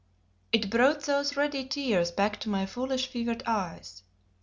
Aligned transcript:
It 0.51 0.71
brought 0.71 1.01
those 1.01 1.37
ready 1.37 1.63
tears 1.63 2.09
back 2.09 2.39
to 2.39 2.49
my 2.49 2.65
foolish, 2.65 3.05
fevered 3.05 3.43
eyes. 3.45 4.01